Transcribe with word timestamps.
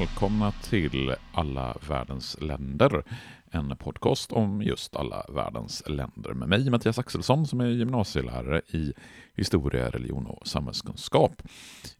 välkomna 0.00 0.52
till 0.52 1.14
Alla 1.32 1.76
världens 1.88 2.40
länder. 2.40 3.04
En 3.50 3.76
podcast 3.76 4.32
om 4.32 4.62
just 4.62 4.96
alla 4.96 5.26
världens 5.28 5.82
länder 5.86 6.34
med 6.34 6.48
mig, 6.48 6.70
Mattias 6.70 6.98
Axelsson, 6.98 7.46
som 7.46 7.60
är 7.60 7.66
gymnasielärare 7.66 8.60
i 8.68 8.92
historia, 9.34 9.90
religion 9.90 10.26
och 10.26 10.46
samhällskunskap. 10.46 11.42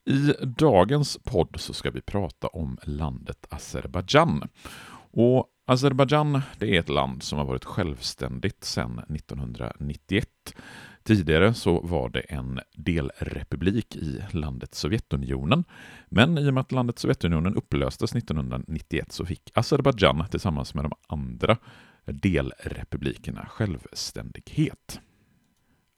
I 0.04 0.32
dagens 0.42 1.18
podd 1.24 1.54
så 1.60 1.72
ska 1.72 1.90
vi 1.90 2.00
prata 2.00 2.46
om 2.46 2.78
landet 2.82 3.46
Azerbajdzjan. 3.50 4.48
Och 5.12 5.46
Azerbajdzjan 5.66 6.42
det 6.58 6.76
är 6.76 6.80
ett 6.80 6.88
land 6.88 7.22
som 7.22 7.38
har 7.38 7.46
varit 7.46 7.64
självständigt 7.64 8.64
sedan 8.64 8.98
1991. 8.98 10.28
Tidigare 11.02 11.54
så 11.54 11.80
var 11.80 12.08
det 12.08 12.20
en 12.20 12.60
delrepublik 12.76 13.96
i 13.96 14.22
landet 14.30 14.74
Sovjetunionen. 14.74 15.64
Men 16.08 16.38
i 16.38 16.50
och 16.50 16.54
med 16.54 16.60
att 16.60 16.72
landet 16.72 16.98
Sovjetunionen 16.98 17.54
upplöstes 17.54 18.14
1991 18.14 19.12
så 19.12 19.26
fick 19.26 19.50
Azerbajdzjan 19.54 20.24
tillsammans 20.30 20.74
med 20.74 20.84
de 20.84 20.92
andra 21.08 21.56
delrepublikerna 22.04 23.46
självständighet. 23.50 25.00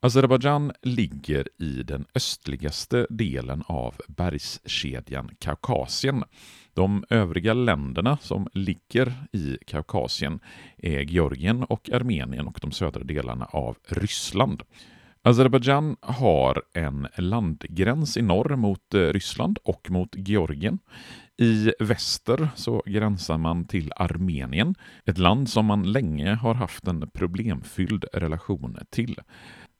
Azerbajdzjan 0.03 0.71
ligger 0.81 1.47
i 1.59 1.83
den 1.83 2.05
östligaste 2.15 3.07
delen 3.09 3.63
av 3.67 3.95
bergskedjan 4.07 5.29
Kaukasien. 5.39 6.23
De 6.73 7.03
övriga 7.09 7.53
länderna 7.53 8.17
som 8.21 8.47
ligger 8.53 9.13
i 9.31 9.57
Kaukasien 9.67 10.39
är 10.77 10.99
Georgien 10.99 11.63
och 11.63 11.89
Armenien 11.89 12.47
och 12.47 12.59
de 12.61 12.71
södra 12.71 13.03
delarna 13.03 13.45
av 13.45 13.77
Ryssland. 13.87 14.63
Azerbajdzjan 15.21 15.95
har 16.01 16.63
en 16.73 17.07
landgräns 17.17 18.17
i 18.17 18.21
norr 18.21 18.55
mot 18.55 18.93
eh, 18.93 18.99
Ryssland 18.99 19.59
och 19.63 19.91
mot 19.91 20.15
Georgien. 20.15 20.79
I 21.37 21.71
väster 21.79 22.47
så 22.55 22.83
gränsar 22.85 23.37
man 23.37 23.67
till 23.67 23.91
Armenien, 23.95 24.75
ett 25.05 25.17
land 25.17 25.49
som 25.49 25.65
man 25.65 25.91
länge 25.91 26.33
har 26.33 26.53
haft 26.53 26.87
en 26.87 27.09
problemfylld 27.09 28.05
relation 28.13 28.77
till. 28.89 29.19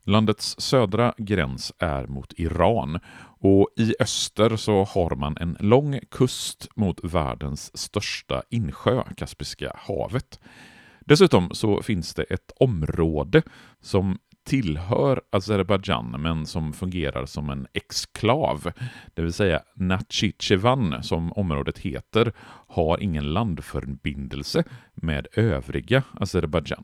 Landets 0.06 0.56
södra 0.62 1.14
gräns 1.18 1.74
är 1.80 2.08
mot 2.08 2.34
Iran 2.40 3.00
och 3.40 3.70
i 3.78 3.96
öster 4.00 4.56
så 4.56 4.84
har 4.84 5.16
man 5.16 5.38
en 5.38 5.58
lång 5.60 6.00
kust 6.12 6.68
mot 6.76 7.04
världens 7.04 7.78
största 7.78 8.44
insjö, 8.50 9.04
Kaspiska 9.18 9.72
havet. 9.76 10.40
Dessutom 11.00 11.50
så 11.54 11.82
finns 11.82 12.14
det 12.14 12.24
ett 12.24 12.52
område 12.60 13.42
som 13.82 14.18
tillhör 14.44 15.22
Azerbajdzjan 15.30 16.16
men 16.20 16.46
som 16.46 16.74
fungerar 16.74 17.26
som 17.26 17.50
en 17.50 17.68
exklav. 17.74 18.72
Det 19.14 19.22
vill 19.22 19.34
säga 19.34 19.62
Nachichevan, 19.76 21.04
som 21.04 21.32
området 21.32 21.78
heter, 21.78 22.34
har 22.68 23.04
ingen 23.04 23.34
landförbindelse 23.34 24.64
med 24.94 25.28
övriga 25.34 26.04
Azerbajdzjan. 26.14 26.84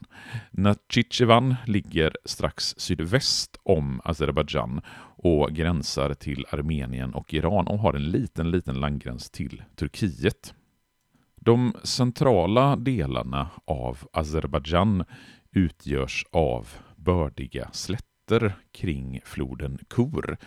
Nachichevan 0.51 1.55
ligger 1.65 2.15
strax 2.25 2.75
sydväst 2.77 3.59
om 3.63 4.01
Azerbajdzjan 4.03 4.81
och 5.17 5.51
gränsar 5.51 6.13
till 6.13 6.45
Armenien 6.51 7.13
och 7.13 7.33
Iran 7.33 7.67
och 7.67 7.79
har 7.79 7.93
en 7.93 8.09
liten, 8.09 8.51
liten 8.51 8.79
landgräns 8.79 9.29
till 9.29 9.63
Turkiet. 9.75 10.53
De 11.35 11.73
centrala 11.83 12.75
delarna 12.75 13.49
av 13.65 13.97
Azerbajdzjan 14.13 15.03
utgörs 15.51 16.25
av 16.31 16.67
bördiga 16.99 17.69
slätter 17.73 18.53
kring 18.71 19.21
floden 19.25 19.79
Kur. 19.89 20.37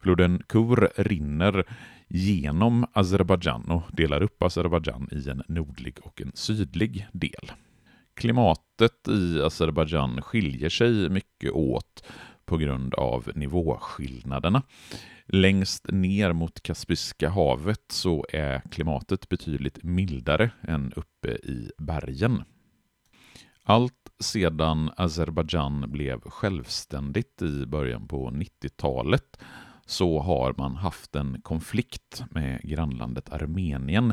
Floden 0.00 0.42
Kur 0.48 0.90
rinner 0.96 1.64
genom 2.08 2.86
Azerbajdzjan 2.92 3.70
och 3.70 3.82
delar 3.92 4.22
upp 4.22 4.42
Azerbajdzjan 4.42 5.08
i 5.12 5.30
en 5.30 5.42
nordlig 5.48 5.98
och 6.02 6.20
en 6.20 6.32
sydlig 6.34 7.06
del. 7.12 7.52
Klimatet 8.14 9.08
i 9.08 9.42
Azerbajdzjan 9.42 10.22
skiljer 10.22 10.68
sig 10.68 11.10
mycket 11.10 11.52
åt 11.52 12.04
på 12.44 12.56
grund 12.56 12.94
av 12.94 13.30
nivåskillnaderna. 13.34 14.62
Längst 15.26 15.86
ner 15.92 16.32
mot 16.32 16.62
Kaspiska 16.62 17.28
havet 17.28 17.84
så 17.88 18.26
är 18.32 18.60
klimatet 18.70 19.28
betydligt 19.28 19.82
mildare 19.82 20.50
än 20.62 20.92
uppe 20.92 21.28
i 21.28 21.70
bergen. 21.78 22.42
Allt 23.68 24.10
sedan 24.20 24.90
Azerbajdzjan 24.96 25.84
blev 25.92 26.20
självständigt 26.20 27.42
i 27.42 27.66
början 27.66 28.08
på 28.08 28.30
90-talet 28.30 29.38
så 29.86 30.20
har 30.20 30.54
man 30.58 30.76
haft 30.76 31.16
en 31.16 31.40
konflikt 31.42 32.24
med 32.30 32.60
grannlandet 32.62 33.32
Armenien 33.32 34.12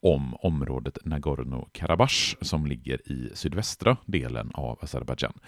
om 0.00 0.34
området 0.34 0.98
Nagorno-Karabach 1.04 2.36
som 2.40 2.66
ligger 2.66 3.12
i 3.12 3.30
sydvästra 3.34 3.96
delen 4.06 4.50
av 4.54 4.78
Azerbajdzjan. 4.82 5.38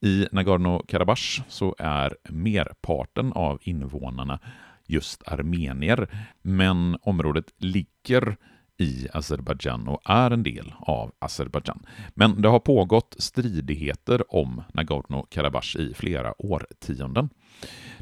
I 0.00 0.26
Nagorno-Karabach 0.32 1.42
så 1.48 1.74
är 1.78 2.16
merparten 2.28 3.32
av 3.32 3.58
invånarna 3.62 4.38
just 4.86 5.28
armenier, 5.28 6.08
men 6.42 6.96
området 7.02 7.52
ligger 7.58 8.36
i 8.82 9.08
Azerbajdzjan 9.12 9.88
och 9.88 10.00
är 10.04 10.30
en 10.30 10.42
del 10.42 10.74
av 10.78 11.12
Azerbajdzjan. 11.18 11.86
Men 12.14 12.42
det 12.42 12.48
har 12.48 12.58
pågått 12.58 13.16
stridigheter 13.18 14.34
om 14.34 14.62
Nagorno-Karabach 14.74 15.76
i 15.76 15.94
flera 15.94 16.34
årtionden. 16.38 17.28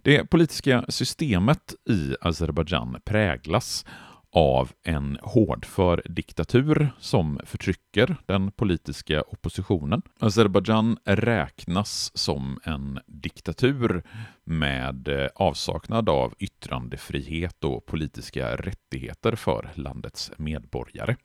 Det 0.02 0.24
politiska 0.24 0.84
systemet 0.88 1.74
i 1.88 2.16
Azerbajdzjan 2.20 2.96
präglas 3.04 3.84
av 4.32 4.72
en 4.82 5.18
hårdför 5.22 6.02
diktatur 6.04 6.90
som 6.98 7.40
förtrycker 7.44 8.16
den 8.26 8.52
politiska 8.52 9.22
oppositionen. 9.22 10.02
Azerbajdzjan 10.18 10.98
räknas 11.04 12.10
som 12.14 12.60
en 12.64 13.00
diktatur 13.06 14.02
med 14.44 15.08
eh, 15.08 15.28
avsaknad 15.34 16.08
av 16.08 16.34
yttrandefrihet 16.38 17.64
och 17.64 17.86
politiska 17.86 18.56
rättigheter 18.56 19.36
för 19.36 19.70
landets 19.74 20.32
medborgare. 20.36 21.16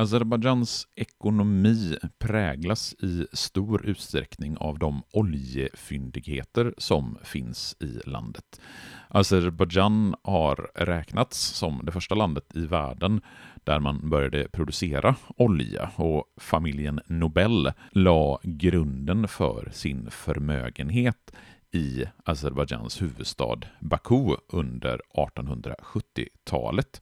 Azerbajdzjans 0.00 0.88
ekonomi 0.94 1.96
präglas 2.18 2.94
i 3.02 3.26
stor 3.32 3.86
utsträckning 3.86 4.56
av 4.56 4.78
de 4.78 5.02
oljefyndigheter 5.12 6.74
som 6.78 7.18
finns 7.22 7.76
i 7.80 8.08
landet. 8.08 8.60
Azerbajdzjan 9.08 10.14
har 10.22 10.70
räknats 10.74 11.38
som 11.38 11.80
det 11.84 11.92
första 11.92 12.14
landet 12.14 12.44
i 12.54 12.66
världen 12.66 13.20
där 13.64 13.80
man 13.80 14.10
började 14.10 14.48
producera 14.48 15.16
olja 15.36 15.90
och 15.96 16.24
familjen 16.36 17.00
Nobel 17.06 17.72
la 17.90 18.40
grunden 18.42 19.28
för 19.28 19.70
sin 19.72 20.10
förmögenhet 20.10 21.32
i 21.72 22.04
Azerbajdzjans 22.24 23.02
huvudstad 23.02 23.60
Baku 23.80 24.36
under 24.48 25.00
1870-talet. 25.14 27.00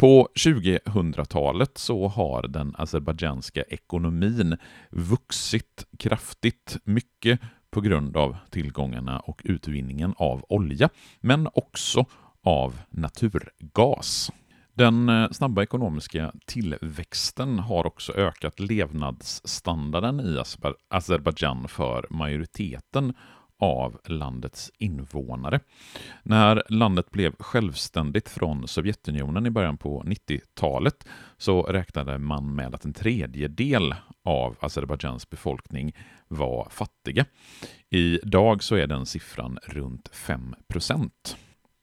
På 0.00 0.28
2000-talet 0.34 1.78
så 1.78 2.08
har 2.08 2.42
den 2.42 2.74
azerbajdzjanska 2.78 3.62
ekonomin 3.62 4.56
vuxit 4.90 5.86
kraftigt, 5.98 6.76
mycket 6.84 7.40
på 7.70 7.80
grund 7.80 8.16
av 8.16 8.36
tillgångarna 8.50 9.20
och 9.20 9.40
utvinningen 9.44 10.14
av 10.16 10.44
olja, 10.48 10.88
men 11.20 11.48
också 11.54 12.06
av 12.42 12.78
naturgas. 12.90 14.30
Den 14.74 15.08
eh, 15.08 15.30
snabba 15.30 15.62
ekonomiska 15.62 16.32
tillväxten 16.46 17.58
har 17.58 17.86
också 17.86 18.12
ökat 18.12 18.60
levnadsstandarden 18.60 20.20
i 20.20 20.38
Azerbajdzjan 20.88 21.68
för 21.68 22.06
majoriteten 22.10 23.14
av 23.60 24.00
landets 24.04 24.70
invånare. 24.78 25.60
När 26.22 26.62
landet 26.68 27.10
blev 27.10 27.36
självständigt 27.38 28.28
från 28.28 28.68
Sovjetunionen 28.68 29.46
i 29.46 29.50
början 29.50 29.78
på 29.78 30.02
90-talet 30.02 31.06
så 31.38 31.62
räknade 31.62 32.18
man 32.18 32.54
med 32.54 32.74
att 32.74 32.84
en 32.84 32.92
tredjedel 32.92 33.94
av 34.24 34.56
Azerbajdzjans 34.60 35.30
befolkning 35.30 35.96
var 36.28 36.68
fattiga. 36.70 37.24
Idag 37.90 38.62
så 38.62 38.76
är 38.76 38.86
den 38.86 39.06
siffran 39.06 39.58
runt 39.62 40.08
5 40.08 40.54
procent. 40.68 41.36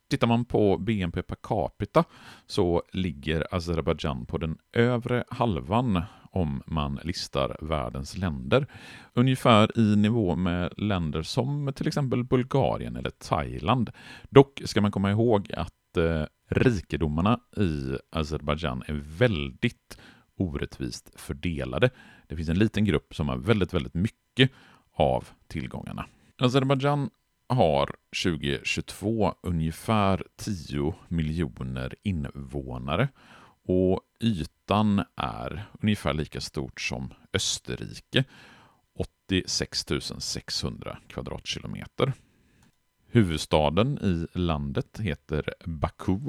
Tittar 0.09 0.27
man 0.27 0.45
på 0.45 0.77
BNP 0.77 1.21
per 1.21 1.35
capita 1.35 2.03
så 2.45 2.83
ligger 2.93 3.55
Azerbajdzjan 3.55 4.25
på 4.25 4.37
den 4.37 4.57
övre 4.73 5.23
halvan 5.29 6.01
om 6.31 6.61
man 6.65 6.99
listar 7.03 7.57
världens 7.61 8.17
länder. 8.17 8.67
Ungefär 9.13 9.79
i 9.79 9.95
nivå 9.95 10.35
med 10.35 10.73
länder 10.77 11.21
som 11.21 11.73
till 11.75 11.87
exempel 11.87 12.23
Bulgarien 12.23 12.95
eller 12.95 13.09
Thailand. 13.09 13.89
Dock 14.29 14.61
ska 14.65 14.81
man 14.81 14.91
komma 14.91 15.11
ihåg 15.11 15.51
att 15.53 15.97
eh, 15.97 16.23
rikedomarna 16.49 17.39
i 17.57 17.97
Azerbajdzjan 18.11 18.83
är 18.87 18.93
väldigt 19.17 19.97
orättvist 20.37 21.19
fördelade. 21.19 21.89
Det 22.27 22.35
finns 22.35 22.49
en 22.49 22.59
liten 22.59 22.85
grupp 22.85 23.15
som 23.15 23.29
har 23.29 23.37
väldigt, 23.37 23.73
väldigt 23.73 23.93
mycket 23.93 24.51
av 24.93 25.27
tillgångarna. 25.47 26.05
Azerbajdzjan 26.37 27.09
har 27.49 27.95
2022 28.23 29.33
ungefär 29.41 30.23
10 30.35 30.95
miljoner 31.07 31.95
invånare 32.03 33.07
och 33.63 34.01
ytan 34.19 35.03
är 35.15 35.65
ungefär 35.81 36.13
lika 36.13 36.41
stort 36.41 36.81
som 36.81 37.13
Österrike, 37.33 38.23
86 38.95 39.85
600 40.19 40.97
kvadratkilometer. 41.07 42.13
Huvudstaden 43.07 43.99
i 44.01 44.37
landet 44.37 44.99
heter 44.99 45.53
Baku 45.65 46.19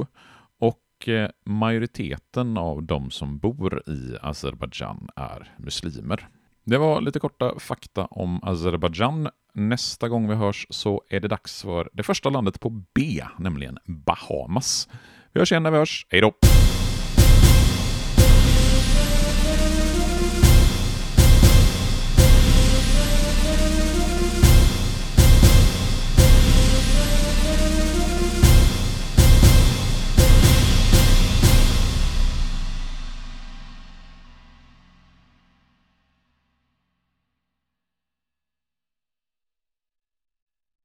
och 0.58 1.08
eh, 1.08 1.30
majoriteten 1.44 2.56
av 2.56 2.82
de 2.82 3.10
som 3.10 3.38
bor 3.38 3.82
i 3.88 4.16
Azerbajdzjan 4.22 5.08
är 5.16 5.54
muslimer. 5.58 6.28
Det 6.68 6.78
var 6.78 7.00
lite 7.00 7.20
korta 7.20 7.58
fakta 7.58 8.04
om 8.04 8.40
Azerbajdzjan. 8.42 9.28
Nästa 9.52 10.08
gång 10.08 10.28
vi 10.28 10.34
hörs 10.34 10.66
så 10.70 11.02
är 11.08 11.20
det 11.20 11.28
dags 11.28 11.62
för 11.62 11.90
det 11.92 12.02
första 12.02 12.30
landet 12.30 12.60
på 12.60 12.70
B, 12.70 13.24
nämligen 13.38 13.78
Bahamas. 13.84 14.88
Vi 15.32 15.40
hörs 15.40 15.52
igen 15.52 15.62
när 15.62 15.70
vi 15.70 15.78
hörs. 15.78 16.06
Hej 16.08 16.20
då! 16.20 16.47